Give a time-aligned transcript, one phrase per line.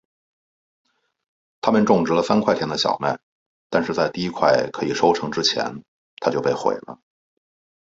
[1.61, 3.19] 他们种植了三块田的小麦
[3.69, 5.83] 但是在第一块可以收成之前
[6.19, 6.99] 它就被毁了。